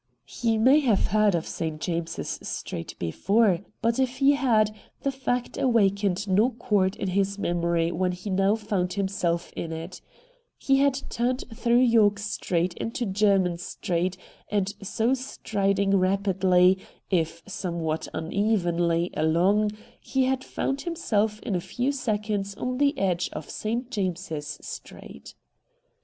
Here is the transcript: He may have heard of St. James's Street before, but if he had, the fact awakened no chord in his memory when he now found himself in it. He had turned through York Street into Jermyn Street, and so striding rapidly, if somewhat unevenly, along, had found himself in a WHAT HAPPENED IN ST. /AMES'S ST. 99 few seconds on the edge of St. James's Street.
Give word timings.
He 0.25 0.57
may 0.57 0.79
have 0.79 1.05
heard 1.09 1.35
of 1.35 1.45
St. 1.45 1.79
James's 1.79 2.39
Street 2.41 2.95
before, 2.97 3.59
but 3.83 3.99
if 3.99 4.17
he 4.17 4.31
had, 4.31 4.73
the 5.03 5.11
fact 5.11 5.59
awakened 5.59 6.27
no 6.27 6.49
chord 6.49 6.95
in 6.95 7.09
his 7.09 7.37
memory 7.37 7.91
when 7.91 8.11
he 8.11 8.31
now 8.31 8.55
found 8.55 8.93
himself 8.93 9.53
in 9.55 9.71
it. 9.71 10.01
He 10.57 10.77
had 10.77 10.99
turned 11.11 11.43
through 11.53 11.81
York 11.81 12.17
Street 12.17 12.73
into 12.77 13.05
Jermyn 13.05 13.59
Street, 13.59 14.17
and 14.49 14.73
so 14.81 15.13
striding 15.13 15.95
rapidly, 15.95 16.79
if 17.11 17.43
somewhat 17.45 18.07
unevenly, 18.11 19.11
along, 19.13 19.69
had 20.15 20.43
found 20.43 20.81
himself 20.81 21.39
in 21.43 21.53
a 21.53 21.57
WHAT 21.59 21.63
HAPPENED 21.69 21.85
IN 21.85 21.93
ST. 21.93 21.93
/AMES'S 21.93 22.01
ST. 22.01 22.07
99 22.09 22.47
few 22.47 22.47
seconds 22.47 22.55
on 22.57 22.77
the 22.79 22.97
edge 22.97 23.29
of 23.33 23.51
St. 23.51 23.91
James's 23.91 24.57
Street. 24.61 25.35